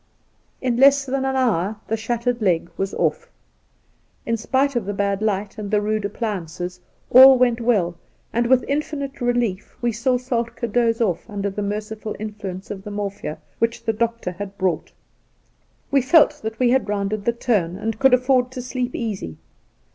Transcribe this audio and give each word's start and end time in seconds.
In 0.61 0.77
less 0.77 1.05
than 1.05 1.25
an 1.25 1.35
hour 1.35 1.75
the 1.87 1.95
shattered 1.95 2.41
leg 2.41 2.69
was 2.75 2.91
off. 2.95 3.29
In 4.25 4.35
spite 4.35 4.75
of 4.75 4.85
the 4.85 4.95
bad 4.95 5.21
light 5.21 5.59
and 5.59 5.69
the 5.69 5.79
rude 5.79 6.05
appliances 6.05 6.79
all 7.11 7.37
went 7.37 7.61
well, 7.61 7.95
and 8.33 8.47
with 8.47 8.65
infinite 8.67 9.21
relief 9.21 9.75
we 9.79 9.91
saw 9.91 10.17
Soltk^ 10.17 10.73
doze 10.73 11.01
off 11.01 11.29
under 11.29 11.51
the 11.51 11.61
merciful 11.61 12.15
influence 12.17 12.71
of 12.71 12.83
the 12.83 12.89
morphia 12.89 13.37
which 13.59 13.83
the 13.83 13.93
doctor 13.93 14.31
had 14.31 14.57
brought. 14.57 14.91
We 15.91 16.01
felt 16.01 16.41
that 16.41 16.57
we 16.57 16.71
had 16.71 16.89
rounded 16.89 17.25
the 17.25 17.33
turn, 17.33 17.75
and 17.77 17.99
could 17.99 18.15
afford 18.15 18.49
to 18.53 18.61
sleep 18.63 18.95
easy. 18.95 19.37